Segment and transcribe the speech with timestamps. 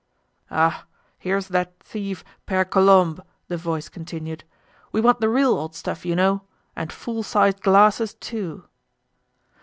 [0.49, 0.85] "Ah!
[1.19, 3.19] Here's that thief, Pere Colombe!"
[3.49, 4.43] the voice continued.
[4.91, 6.41] "We want the real old stuff, you know.
[6.75, 8.63] And full sized glasses, too."